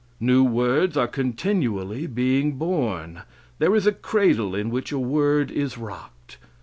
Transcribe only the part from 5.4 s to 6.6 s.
is rocked.